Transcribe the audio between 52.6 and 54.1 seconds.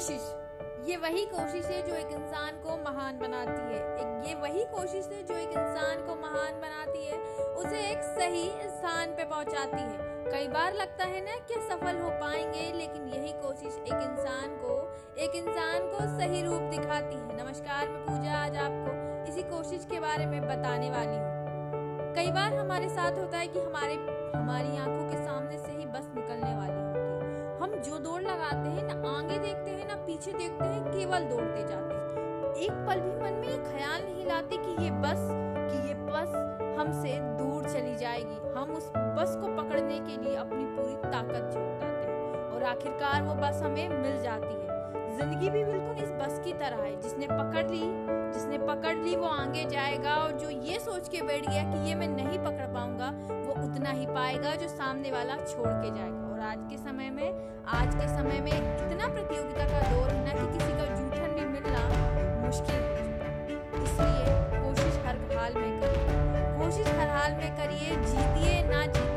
पाऊँगा, वो उतना ही